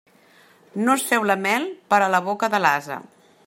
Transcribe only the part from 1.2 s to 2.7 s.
la mel per a la boca de